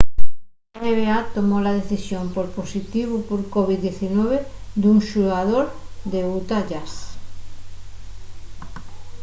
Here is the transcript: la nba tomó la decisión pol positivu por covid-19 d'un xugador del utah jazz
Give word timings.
la 0.73 0.79
nba 0.99 1.17
tomó 1.35 1.55
la 1.65 1.73
decisión 1.81 2.25
pol 2.35 2.47
positivu 2.59 3.15
por 3.29 3.39
covid-19 3.55 4.19
d'un 4.81 4.97
xugador 5.09 5.65
del 6.11 6.25
utah 6.39 6.61
jazz 6.69 6.93